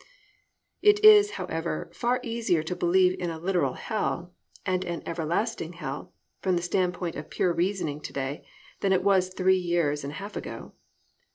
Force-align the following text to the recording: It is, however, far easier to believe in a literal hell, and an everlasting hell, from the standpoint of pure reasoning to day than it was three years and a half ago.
It 0.81 1.05
is, 1.05 1.29
however, 1.37 1.91
far 1.93 2.19
easier 2.23 2.63
to 2.63 2.75
believe 2.75 3.15
in 3.19 3.29
a 3.29 3.37
literal 3.37 3.73
hell, 3.73 4.33
and 4.65 4.83
an 4.83 5.03
everlasting 5.05 5.73
hell, 5.73 6.11
from 6.41 6.55
the 6.55 6.63
standpoint 6.63 7.15
of 7.17 7.29
pure 7.29 7.53
reasoning 7.53 8.01
to 8.01 8.11
day 8.13 8.43
than 8.79 8.93
it 8.93 9.03
was 9.03 9.29
three 9.31 9.59
years 9.59 10.03
and 10.03 10.13
a 10.13 10.15
half 10.15 10.35
ago. 10.35 10.73